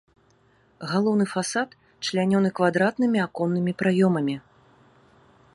Галоўны 0.91 1.25
фасад 1.33 1.69
члянёны 2.09 2.49
квадратнымі 2.61 3.23
аконнымі 3.27 3.71
праёмамі. 3.83 4.35